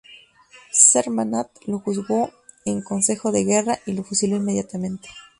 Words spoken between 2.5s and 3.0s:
en